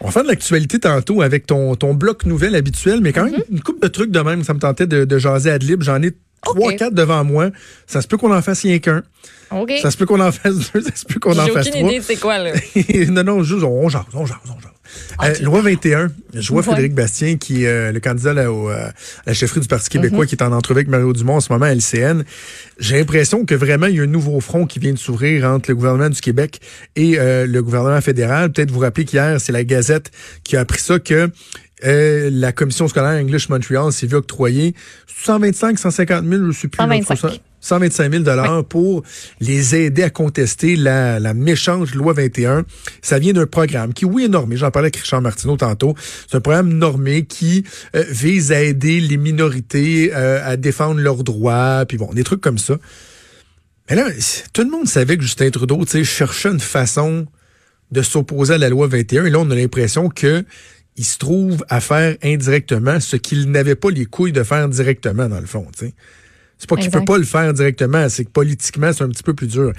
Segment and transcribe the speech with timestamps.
[0.00, 3.42] On va faire de l'actualité tantôt avec ton, ton bloc nouvelle habituel, mais quand même
[3.50, 4.44] une coupe de trucs de même.
[4.44, 5.82] Ça me tentait de, de jaser ad lib.
[5.82, 6.12] J'en ai
[6.42, 7.50] trois, quatre devant moi.
[7.86, 9.02] Ça se peut qu'on en fasse rien qu'un.
[9.82, 10.80] Ça se peut qu'on en fasse deux.
[10.82, 11.90] Ça se peut qu'on en J'ai fasse aucune trois.
[11.92, 12.52] idée de c'est quoi, là?
[13.10, 14.70] non, non, juste, on jase, on jase, on jase.
[15.22, 16.62] Euh, loi 21, je vois Ouais.
[16.64, 18.92] Frédéric Bastien, qui est euh, le candidat là, au, euh, à
[19.26, 20.02] la chefferie du Parti Mhm.
[20.02, 22.24] québécois, qui est en entrevue avec Mario Dumont en ce moment à LCN.
[22.80, 25.70] J'ai l'impression que vraiment, il y a un nouveau front qui vient de s'ouvrir entre
[25.70, 26.60] le gouvernement du Québec
[26.96, 28.50] et le gouvernement fédéral.
[28.50, 30.10] Peut-être vous rappeler qu'hier, c'est la Gazette
[30.44, 31.30] qui a appris ça que
[31.84, 34.74] euh, la commission scolaire English Montreal s'est vue octroyer
[35.24, 36.78] 125, 150 000, je sais plus.
[36.78, 37.16] là, 125.
[37.16, 37.34] trop ça.
[37.60, 39.02] 125 000 dollars pour
[39.40, 42.64] les aider à contester la, la méchante loi 21.
[43.02, 44.56] Ça vient d'un programme qui, oui, est normé.
[44.56, 45.94] J'en parlais avec Richard Martineau tantôt.
[46.28, 51.22] C'est un programme normé qui euh, vise à aider les minorités euh, à défendre leurs
[51.22, 52.78] droits, puis bon, des trucs comme ça.
[53.88, 54.06] Mais là,
[54.52, 57.26] tout le monde savait que Justin Trudeau, tu sais, cherchait une façon
[57.90, 59.24] de s'opposer à la loi 21.
[59.26, 60.44] Et là, on a l'impression que
[60.96, 65.28] il se trouve à faire indirectement ce qu'il n'avait pas les couilles de faire directement,
[65.28, 65.66] dans le fond.
[65.78, 69.32] C'est pas qu'il peut pas le faire directement, c'est que politiquement, c'est un petit peu
[69.32, 69.72] plus dur.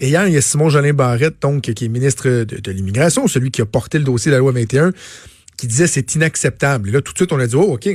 [0.00, 3.26] Et hier, il y a Simon Jolin Barrette, donc, qui est ministre de, de l'Immigration,
[3.26, 4.92] celui qui a porté le dossier de la loi 21,
[5.58, 6.88] qui disait c'est inacceptable.
[6.88, 7.88] Et là, tout de suite, on a dit, oh, OK.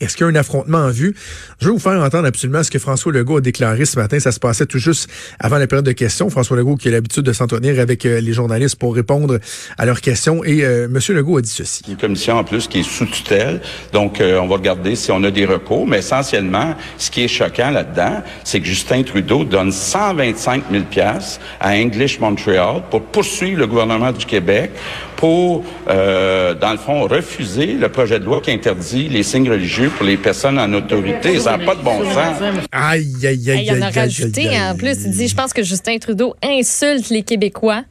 [0.00, 1.14] Est-ce qu'il y a un affrontement en vue?
[1.60, 4.20] Je vais vous faire entendre absolument ce que François Legault a déclaré ce matin.
[4.20, 6.30] Ça se passait tout juste avant la période de questions.
[6.30, 9.40] François Legault qui a l'habitude de s'entretenir avec euh, les journalistes pour répondre
[9.76, 10.44] à leurs questions.
[10.44, 11.00] Et euh, M.
[11.16, 11.82] Legault a dit ceci.
[11.88, 13.60] Une commission en plus qui est sous tutelle,
[13.92, 15.86] donc euh, on va regarder si on a des recours.
[15.86, 21.40] Mais essentiellement, ce qui est choquant là-dedans, c'est que Justin Trudeau donne 125 000 pièces
[21.60, 24.70] à English Montreal pour poursuivre le gouvernement du Québec
[25.18, 29.77] pour, euh, dans le fond, refuser le projet de loi qui interdit les signes religieux
[29.86, 31.38] pour les personnes en autorité.
[31.38, 32.42] Ça n'a pas de bon sens.
[32.72, 34.48] Aïe, aïe, aïe, aïe, il y en a aïe, aïe, rajouté.
[34.48, 37.84] aïe, En plus, il dit, je pense que Justin Trudeau insulte les Québécois.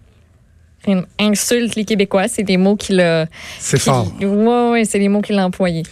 [0.88, 3.26] Il Insulte les Québécois, c'est des mots qu'il a.
[3.60, 4.12] C'est fort.
[4.22, 5.84] Ouais, ouais, c'est les mots qu'il a employés.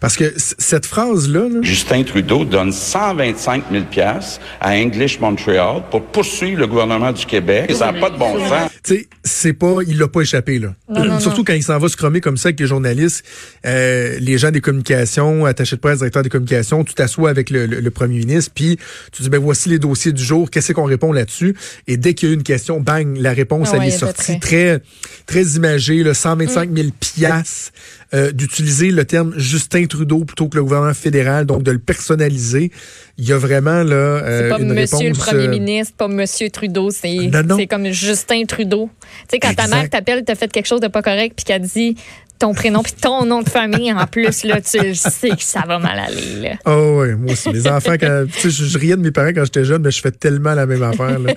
[0.00, 6.02] Parce que cette phrase-là, là, Justin Trudeau donne 125 000 pièces à English Montreal pour
[6.06, 7.72] poursuivre le gouvernement du Québec.
[7.74, 8.70] Ça n'a pas de bon sens.
[8.82, 10.74] tu sais, c'est pas, il l'a pas échappé là.
[10.88, 11.44] Non, non, Surtout non.
[11.44, 13.24] quand il s'en va se cromer comme ça avec les journalistes,
[13.66, 17.66] euh, les gens des communications, attachés de presse, directeurs des communications, tu t'assois avec le,
[17.66, 18.78] le- le premier ministre, puis
[19.12, 21.54] tu dis ben voici les dossiers du jour, qu'est-ce qu'on répond là-dessus?
[21.86, 24.38] Et dès qu'il y a une question, bang, la réponse Ah elle ouais, est sortie
[24.40, 24.80] très
[25.26, 27.72] très imagée, là, 125 000 piastres.
[28.14, 32.70] Euh, d'utiliser le terme Justin Trudeau plutôt que le gouvernement fédéral, donc de le personnaliser.
[33.18, 35.94] Il y a vraiment là euh, C'est pas une Monsieur le réponse, Premier euh, ministre,
[35.96, 38.88] pas Monsieur Trudeau, c'est comme Justin Trudeau.
[39.22, 41.62] Tu sais, quand ta mère t'appelle, t'as fait quelque chose de pas correct, puis qu'elle
[41.62, 41.96] dit
[42.38, 45.78] ton prénom puis ton nom de famille, en plus, là, tu sais que ça va
[45.78, 46.40] mal aller.
[46.40, 46.50] Là.
[46.66, 47.50] Oh oui, moi aussi.
[47.50, 49.90] Mes enfants, quand, tu sais, je, je riais de mes parents quand j'étais jeune, mais
[49.90, 51.18] je fais tellement la même affaire.
[51.18, 51.34] Là.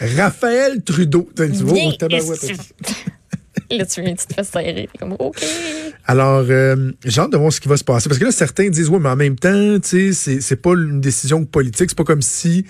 [0.16, 1.28] Raphaël Trudeau.
[1.36, 2.42] Tu vois, Viens oh, tabarouette.
[2.42, 2.54] ici.
[3.78, 4.88] Là, tu viens, tu te fais serrer.
[4.98, 5.44] Comme, OK.
[6.06, 8.08] Alors, euh, j'ai hâte de voir ce qui va se passer.
[8.08, 11.00] Parce que là, certains disent, oui, mais en même temps, tu sais, c'est, pas une
[11.00, 11.90] décision politique.
[11.90, 12.64] C'est pas comme si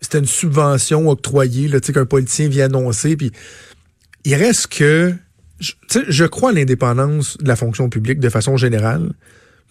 [0.00, 3.16] c'était une subvention octroyée, là, tu sais, qu'un politicien vient annoncer.
[3.16, 3.30] Puis,
[4.24, 5.14] il reste que,
[5.60, 9.12] je, tu sais, je crois à l'indépendance de la fonction publique de façon générale.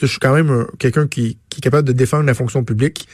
[0.02, 3.08] Je suis quand même un- quelqu'un qui, qui est capable de défendre la fonction publique.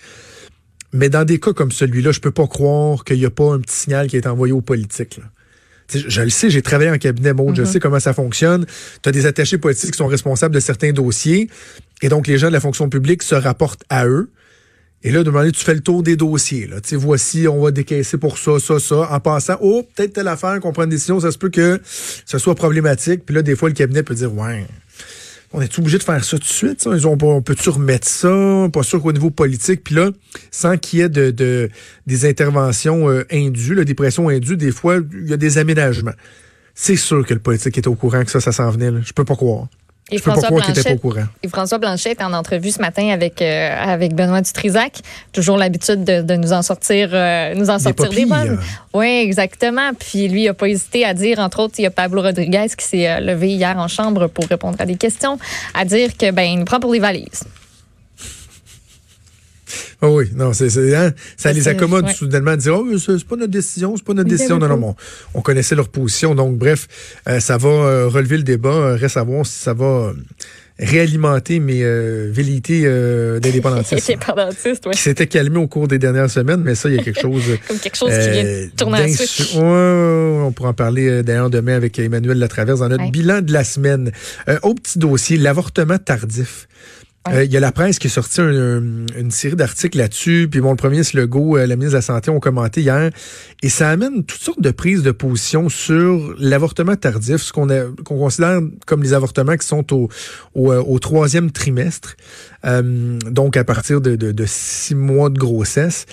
[0.93, 3.59] Mais dans des cas comme celui-là, je peux pas croire qu'il n'y a pas un
[3.59, 5.17] petit signal qui est envoyé aux politiques.
[5.17, 5.23] là.
[5.93, 8.65] Je, le sais, j'ai travaillé en cabinet Maud, je sais comment ça fonctionne.
[9.01, 11.49] Tu as des attachés politiques qui sont responsables de certains dossiers.
[12.01, 14.29] Et donc, les gens de la fonction publique se rapportent à eux.
[15.03, 16.65] Et là, demander, tu fais le tour des dossiers.
[16.65, 16.81] Là.
[16.81, 19.11] Tu sais, voici, on va décaisser pour ça, ça, ça.
[19.11, 22.39] En passant, oh, peut-être telle affaire qu'on prend une décision, ça se peut que ce
[22.39, 23.23] soit problématique.
[23.23, 24.65] Puis là, des fois, le cabinet peut dire, ouais,
[25.57, 26.81] on est obligé de faire ça tout de suite?
[26.81, 26.91] ça?
[26.93, 28.67] Ils ont on peut-tu remettre ça?
[28.71, 29.83] Pas sûr qu'au niveau politique.
[29.83, 30.09] Puis là,
[30.51, 31.69] sans qu'il y ait de, de-
[32.05, 36.13] des interventions euh, indues, là, des pressions indues, des fois, il y a des aménagements.
[36.73, 38.91] C'est sûr que le politique était au courant que ça, ça s'en venait.
[38.91, 38.99] là.
[39.03, 39.67] Je peux pas croire.
[40.11, 41.27] Et Je peux pas François, croire qu'il était pas au Blanchet, courant.
[41.41, 44.99] et François Blanchet est en entrevue ce matin avec, euh, avec Benoît Dutrisac.
[45.33, 48.59] Toujours l'habitude de, de nous en sortir, euh, nous en sortir des bonnes.
[48.93, 49.91] Oui, exactement.
[49.97, 52.67] Puis lui, il n'a pas hésité à dire, entre autres, il y a Pablo Rodriguez
[52.77, 55.39] qui s'est euh, levé hier en chambre pour répondre à des questions,
[55.73, 57.43] à dire que ben il nous prend pour des valises.
[60.05, 62.13] Oh oui, non, c'est, hein, ça les accommode ouais.
[62.13, 64.57] soudainement de dire, oh, c'est, pas notre décision, c'est pas notre décision.
[64.57, 64.95] Non, avaient non,
[65.33, 66.35] on, on connaissait leur position.
[66.35, 66.87] Donc, bref,
[67.27, 68.69] euh, ça va euh, relever le débat.
[68.69, 70.13] Euh, reste à voir si ça va
[70.77, 74.93] réalimenter mes euh, velléités euh, d'indépendantisme Indépendantiste, ouais.
[74.93, 77.43] qui s'étaient calmées au cours des dernières semaines, mais ça, il y a quelque chose.
[77.67, 79.55] Comme quelque chose qui vient de tourner à switch.
[79.55, 83.63] Ouais, on pourra en parler d'ailleurs demain avec Emmanuel Latraverse dans notre bilan de la
[83.63, 84.11] semaine.
[84.63, 86.67] Au petit dossier, l'avortement tardif.
[87.31, 88.45] Euh, Il y a la presse qui a sorti un-
[88.79, 90.47] un- une série d'articles là-dessus.
[90.49, 93.09] Puis bon, le premier, c'est Legault, euh, la ministre de la Santé, ont commenté hier.
[93.63, 97.67] Et ça amène toutes sortes de prises de position sur l'avortement tardif, ce qu'on
[98.03, 100.09] considère comme les avortements qui sont au,
[100.71, 102.15] euh, troisième trimestre.
[102.65, 106.05] Euh, donc à partir de, six mois de grossesse.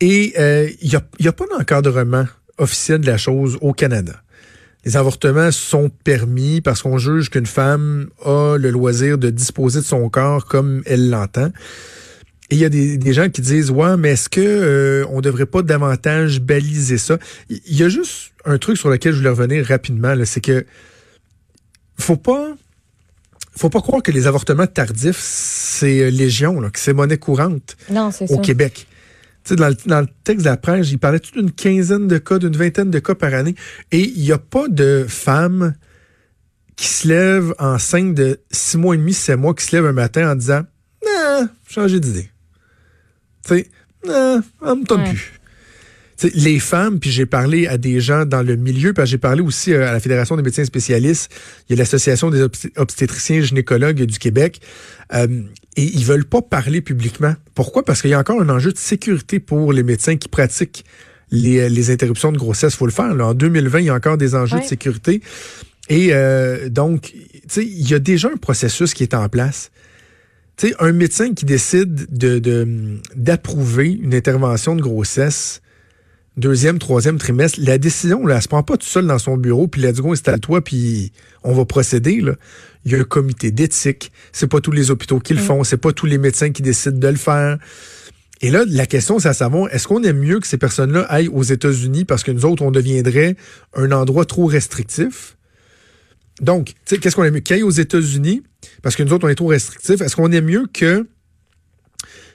[0.00, 2.26] Et euh, il n'y a, a pas d'encadrement
[2.58, 4.14] officiel de la chose au Canada.
[4.84, 9.84] Les avortements sont permis parce qu'on juge qu'une femme a le loisir de disposer de
[9.84, 11.50] son corps comme elle l'entend.
[12.50, 15.22] Et il y a des, des gens qui disent ouais, mais est-ce que euh, on
[15.22, 19.30] devrait pas davantage baliser ça Il y a juste un truc sur lequel je voulais
[19.30, 20.66] revenir rapidement, là, c'est que
[21.98, 22.54] faut pas
[23.56, 27.76] faut pas croire que les avortements tardifs c'est euh, légion, là, que c'est monnaie courante
[27.90, 28.40] Non, c'est au ça.
[28.42, 28.86] Québec.
[29.44, 32.16] Tu sais, dans, le, dans le texte de la presse, il parlait d'une quinzaine de
[32.18, 33.54] cas, d'une vingtaine de cas par année.
[33.92, 35.74] Et il n'y a pas de femme
[36.76, 39.92] qui se lève enceinte de six mois et demi, sept mois, qui se lève un
[39.92, 40.62] matin en disant
[41.06, 42.30] Non, changé d'idée.
[43.46, 43.70] Tu sais,
[44.06, 45.10] non, on me tente Ouais.
[45.10, 45.32] plus.
[46.34, 49.72] Les femmes, puis j'ai parlé à des gens dans le milieu, puis j'ai parlé aussi
[49.72, 51.30] euh, à la Fédération des médecins spécialistes,
[51.68, 54.60] il y a l'Association des obsté- obstétriciens et gynécologues du Québec,
[55.12, 55.26] euh,
[55.76, 57.34] et ils veulent pas parler publiquement.
[57.54, 57.84] Pourquoi?
[57.84, 60.84] Parce qu'il y a encore un enjeu de sécurité pour les médecins qui pratiquent
[61.30, 62.76] les, euh, les interruptions de grossesse.
[62.76, 63.12] faut le faire.
[63.14, 63.26] là.
[63.26, 64.62] En 2020, il y a encore des enjeux Ouais.
[64.62, 65.20] de sécurité.
[65.88, 69.70] Et euh, donc, tu sais, il y a déjà un processus qui est en place.
[70.78, 75.60] Un médecin qui décide de de- d'approuver une intervention de grossesse,
[76.36, 79.68] deuxième, troisième trimestre, la décision, là, elle se prend pas tout seul dans son bureau,
[79.68, 82.20] puis let's go, installe-toi, puis on va procéder.
[82.20, 82.34] Là.
[82.84, 84.12] Il y a un comité d'éthique.
[84.32, 86.98] C'est pas tous les hôpitaux qui le font, c'est pas tous les médecins qui décident
[86.98, 87.58] de le faire.
[88.40, 91.28] Et là, la question, c'est à savoir, est-ce qu'on aime mieux que ces personnes-là aillent
[91.28, 93.36] aux États-Unis parce que nous autres, on deviendrait
[93.74, 95.36] un endroit trop restrictif?
[96.40, 97.40] Donc, tu sais, qu'est-ce qu'on aime mieux?
[97.40, 98.42] Qu'ils aillent aux États-Unis
[98.82, 100.00] parce que nous autres, on est trop restrictifs.
[100.00, 101.06] Est-ce qu'on aime mieux que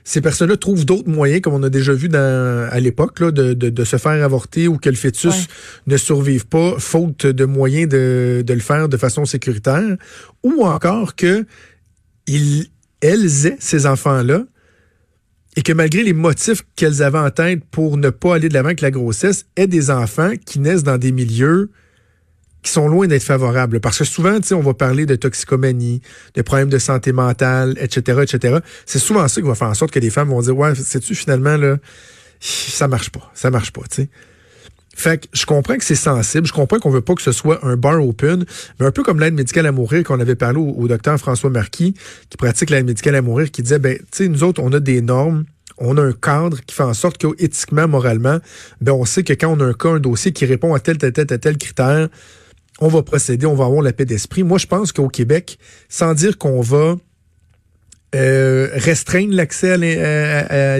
[0.04, 3.70] ces personnes-là trouvent d'autres moyens, comme on a déjà vu dans, à l'époque, de, de,
[3.70, 5.48] de se faire avorter ou que le fœtus Ouais.
[5.88, 9.98] ne survive pas, faute de moyens de, de le faire de façon sécuritaire,
[10.44, 11.46] ou encore que
[12.28, 12.68] ils,
[13.02, 14.44] elles aient ces enfants-là
[15.56, 18.68] et que malgré les motifs qu'elles avaient en tête pour ne pas aller de l'avant
[18.68, 21.72] avec la grossesse, aient des enfants qui naissent dans des milieux
[22.62, 23.80] qui sont loin d'être favorables.
[23.80, 26.02] Parce que souvent, on va parler de toxicomanie,
[26.36, 28.60] de problèmes de santé mentale, etc., etc.
[28.86, 31.16] C'est souvent ça qui va faire en sorte que les femmes vont dire, ouais, sais-tu,
[31.16, 31.78] finalement, là,
[32.40, 34.10] ça marche pas, ça marche pas, tu sais.
[34.96, 37.66] Fait que je comprends que c'est sensible, je comprends qu'on veut pas que ce soit
[37.66, 38.44] un bar open,
[38.80, 41.94] mais un peu comme l'aide médicale à mourir qu'on avait parlé au, docteur François Marquis,
[42.30, 44.82] qui pratique l'aide médicale à mourir, qui disait, ben, tu sais, nous autres, on a
[44.82, 45.46] des normes,
[45.78, 48.40] on a un cadre qui fait en sorte qu'éthiquement, moralement,
[48.82, 50.98] ben, on sait que quand on a un cas, un dossier qui répond à tel,
[50.98, 52.10] tel, tel, tel critère,
[52.80, 54.44] on va procéder, on va avoir la paix d'esprit.
[54.44, 55.60] Moi, je pense qu'au Québec,
[55.90, 56.96] sans dire qu'on va
[58.16, 60.80] euh, restreindre l'accès à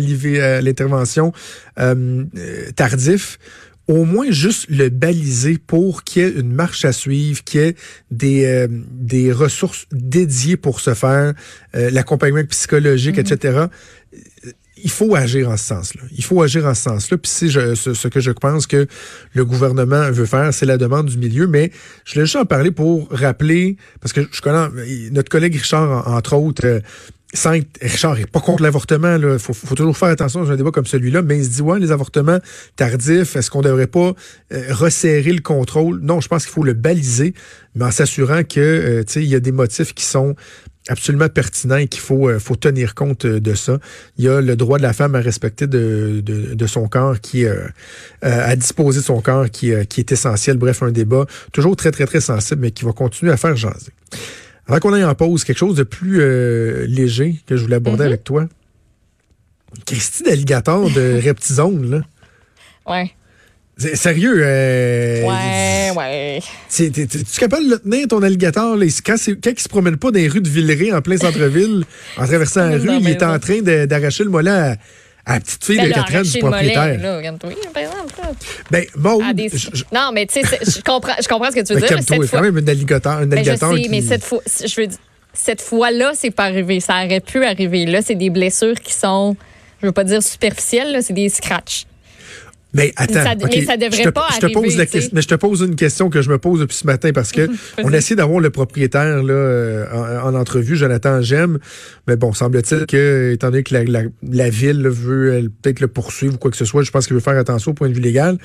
[0.62, 1.32] l'intervention
[1.80, 2.26] euh,
[2.76, 3.38] tardif,
[3.90, 7.64] au moins juste le baliser pour qu'il y ait une marche à suivre, qu'il y
[7.64, 7.76] ait
[8.12, 11.34] des, euh, des ressources dédiées pour se faire,
[11.76, 13.66] euh, l'accompagnement psychologique, etc.
[14.84, 16.02] Il faut agir en ce sens-là.
[16.18, 17.18] Il faut agir en ce sens-là.
[17.18, 18.88] Puis c'est ce, que je pense que
[19.34, 21.48] le gouvernement veut faire, c'est la demande du milieu.
[21.48, 21.72] Mais
[22.06, 26.16] je voulais juste en parler pour rappeler, parce que je connais notre collègue Richard, en-
[26.16, 26.80] entre autres, euh,
[27.82, 29.16] Richard n'est pas contre l'avortement.
[29.16, 31.80] Il faut, toujours faire attention dans un débat comme celui-là, mais il se dit, ouais,
[31.80, 32.40] les avortements
[32.76, 34.14] tardifs, est-ce qu'on ne devrait pas
[34.52, 36.00] euh, resserrer le contrôle?
[36.02, 37.36] Non, je pense qu'il faut le baliser,
[37.76, 40.36] mais en s'assurant que euh, il y a des motifs qui sont
[40.90, 43.80] absolument pertinents et qu'il faut, euh, faut tenir compte euh, de ça.
[44.18, 47.22] Il y a le droit de la femme à respecter de, de, de son corps,
[47.22, 47.68] qui euh,
[48.22, 50.58] à disposer de son corps, qui, qui est essentiel.
[50.58, 53.92] Bref, un débat toujours très, très, très sensible, mais qui va continuer à faire jaser.
[54.68, 58.04] Avant qu'on aille en pause, quelque chose de plus euh, léger que je voulais aborder
[58.04, 58.08] Mhm.
[58.10, 58.48] avec toi.
[59.86, 62.02] Christy d'alligator de Reptizone, là.
[62.88, 63.12] Ouais.
[63.96, 66.40] Sérieux, euh, Ouais, ouais.
[66.70, 66.92] tu
[67.40, 68.76] capable de le tenir, ton alligator?
[68.76, 68.86] Là?
[69.06, 71.84] Quand, c'est- quand il se promène pas dans les rues de Villeray, en plein centre-ville,
[72.18, 74.76] en traversant la rue, il est en train d'arracher le mollet à,
[75.26, 77.00] à la petite fille Ben de là, 4 ans du mollet, propriétaire.
[77.02, 78.14] là, regarde-toi, par exemple.
[78.22, 78.30] là.
[78.70, 81.74] Ben, des- je- je- Non, mais tu sais, je comprends, je comprends ce que tu
[81.74, 81.98] veux ben, dire.
[81.98, 83.90] mais cette c'est quand fois- même un alligator, un Ben, je alligator sais, qui...
[83.90, 84.98] mais cette fois, je veux dire,
[85.34, 86.80] cette fois-là, c'est pas arrivé.
[86.82, 87.86] Ça aurait pu arriver.
[87.86, 89.38] Là, c'est des blessures qui sont
[89.82, 91.86] je veux pas dire superficielles, là, c'est des scratchs.
[92.74, 95.10] Mais attends, Ça- OK, mais ça devrait je te, pas je te pose la question,
[95.14, 97.50] mais je te pose une question que je me pose depuis ce matin parce que
[97.84, 99.86] on a essayé d'avoir le propriétaire là euh,
[100.24, 101.58] en, en entrevue, Jonathan Gem,
[102.08, 105.80] mais bon, semble-t-il que étant donné que la, la, la ville là, veut elle, peut-être
[105.80, 107.90] le poursuivre ou quoi que ce soit, je pense qu'il veut faire attention au point
[107.90, 108.38] de vue légal.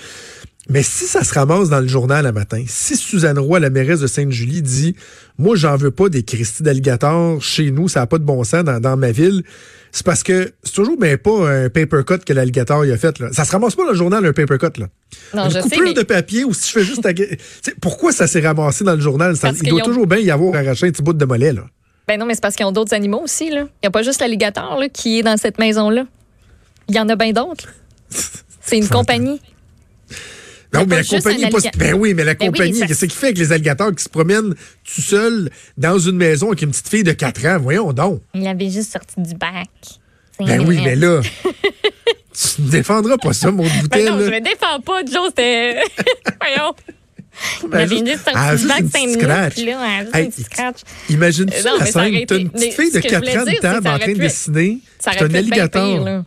[0.70, 4.00] Mais si ça se ramasse dans le journal un matin, si Suzanne Roy, la mairesse
[4.00, 4.96] de Sainte-Julie, dit
[5.36, 8.64] Moi, j'en veux pas des Christie d'alligator chez nous, ça n'a pas de bon sens
[8.64, 9.42] dans, dans ma ville,
[9.92, 13.18] c'est parce que c'est toujours bien pas un paper cut que l'alligator il a fait.
[13.18, 13.28] Là.
[13.32, 14.80] Ça se ramasse pas dans le journal, un paper cut.
[14.80, 14.86] Là.
[15.34, 17.02] Non, Une je sais, coupure mais- de papier ou si je fais juste.
[17.62, 19.36] sais, pourquoi ça s'est ramassé dans le journal?
[19.36, 21.52] Ça- il doit ont- toujours bien y avoir arraché un petit bout de mollet.
[21.52, 21.66] Là.
[22.08, 23.60] Ben non, mais c'est parce qu'ils ont d'autres animaux aussi, là.
[23.60, 26.06] Il n'y a pas juste l'alligator, qui est dans cette maison-là.
[26.88, 27.68] Il y en a bien d'autres.
[28.62, 29.40] C'est une compagnie.
[30.74, 31.44] Non, Mais la compagnie.
[31.78, 34.54] Ben oui, mais la Ben compagnie, qu'est-ce qu'il fait avec les alligators qui se promènent
[34.84, 37.58] tout seuls dans une maison avec une petite fille de 4 ans?
[37.60, 38.22] Voyons donc.
[38.34, 39.68] Il avait juste sorti du bac.
[40.40, 41.20] Ben oui, mais là,
[42.54, 44.04] tu ne défendras pas ça, mon Ben bouteille.
[44.06, 45.76] non, je me défends pas, Joe, c'était.
[46.40, 46.74] Voyons.
[47.64, 49.20] Il Ben, avait juste- juste sorti ah, juste une 5 petite minutes.
[49.22, 49.56] scratch.
[49.58, 50.30] là, Hey.
[51.10, 52.26] Imagine-tu Euh, non, la scène?
[52.26, 54.12] T'as une petite fille de ce que je 4 voulais ans de table en train
[54.12, 54.78] de dessiner.
[55.06, 56.24] Aurait un alligator.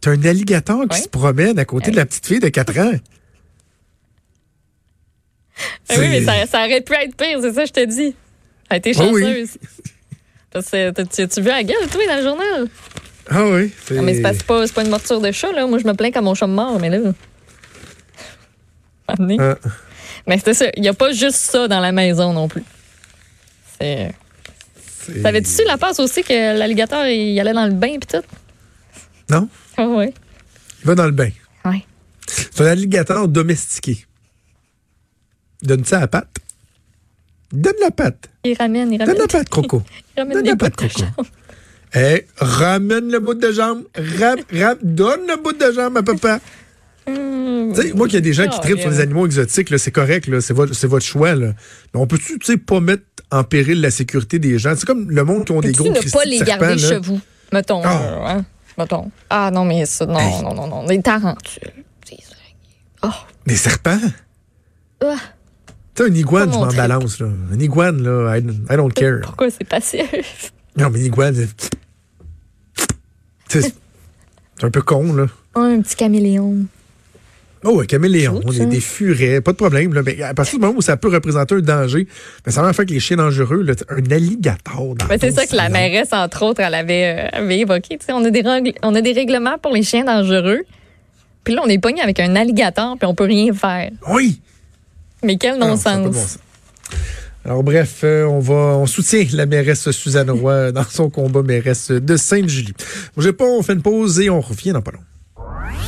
[0.00, 2.92] T'as un alligator qui se promène à côté de la petite fille de 4 ans.
[5.88, 8.14] Ah oui, mais ça, ça aurait pu être pire, c'est ça que je te dis.
[8.68, 9.22] Elle a été Ah oui.
[9.22, 9.58] chanceuse.
[10.52, 12.68] Parce que tu, tu veux la gueule, toi, dans le journal?
[13.28, 13.72] Ah oui.
[13.90, 15.66] Non, mais c'est pas, pas, une morture de chat, là.
[15.66, 16.98] Moi, je me plains quand mon chat me mord, mais là.
[19.08, 19.14] Ah.
[20.26, 20.66] Mais c'était ça.
[20.74, 22.64] Il n'y a pas juste ça dans la maison non plus.
[23.78, 24.12] C'est.
[25.44, 28.24] Su la passe aussi que l'alligator, il allait dans le bain pis tout?
[29.30, 29.48] Non?
[29.76, 30.12] Ah ouais.
[30.80, 31.30] Il va dans le bain.
[31.64, 31.84] Ouais.
[32.26, 34.04] C'est un alligator domestiqué.
[35.62, 36.28] Donne ça à la patte.
[37.52, 38.28] Donne la patte.
[38.44, 39.22] Il ramène, il Donne ramène.
[39.22, 39.82] la patte, Croco.
[40.16, 41.04] Il ramène Donne la patte, Croco.
[41.94, 43.84] Eh, ramène le bout de jambe.
[43.96, 46.40] Rap, rap, donne le bout de jambe à papa.
[47.06, 47.44] Hum.
[47.74, 49.70] Tu sais, moi, qu'il y a des gens qui Oh, tripent sur les animaux exotiques,
[49.70, 51.34] là, c'est correct, c'est votre, votre choix.
[51.34, 51.52] Là.
[51.92, 54.74] Mais on peut-tu, tu sais, pas mettre en péril la sécurité des gens?
[54.76, 56.88] C'est comme le monde qui ont des gros ne pas les serpents, garder là?
[56.88, 57.20] chez vous?
[57.52, 57.82] Mettons.
[57.84, 58.02] Ah.
[58.02, 58.44] euh, hein?
[58.78, 59.10] Mettons.
[59.30, 60.42] Ah non, mais ça, non, Hey.
[60.42, 60.84] non, non, non.
[60.86, 61.72] Des tarentules.
[62.08, 62.18] Des.
[63.02, 63.08] Oh.
[63.46, 63.98] Des serpents?
[65.04, 65.16] Ah.
[65.96, 67.20] Tu sais, un iguane, je m'en balance.
[67.20, 67.28] Là.
[67.52, 69.20] Un iguane, là, I, I don't care.
[69.22, 70.52] Pourquoi c'est pas safe?
[70.76, 71.34] Non, mais une iguane,
[73.48, 73.74] c'est...
[74.62, 75.26] Un peu con, là.
[75.54, 76.66] Oh, un petit caméléon.
[77.64, 79.92] Oh, un caméléon, on est des furets, pas de problème.
[79.92, 80.02] Là.
[80.04, 82.06] Mais à partir du moment où ça peut représenter un danger,
[82.44, 85.46] ben, ça va faire que les chiens dangereux, là, un alligator dans Ben, c'est ça
[85.46, 87.98] que la mairesse, entre autres, elle avait, euh, avait évoqué.
[87.98, 88.42] Tu sais, on, a des
[88.82, 90.64] on a des règlements pour les chiens dangereux.
[91.42, 93.90] Puis là, on est pogné avec un alligator, puis on peut rien faire.
[94.10, 94.40] Oui!
[95.22, 96.38] Mais quel Ah, non-sens.
[97.44, 101.90] Alors bref, euh, on va, on soutient la mairesse Suzanne Roy dans son combat mairesse
[101.90, 102.74] de Sainte-Julie.
[103.14, 105.00] Bougez pas, on fait une pause et on revient dans pas long.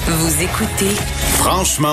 [0.06, 0.94] Vous écoutez
[1.38, 1.87] Franchement